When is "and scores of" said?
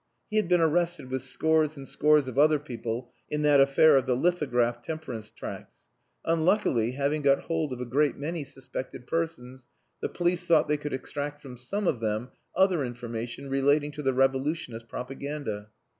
1.77-2.35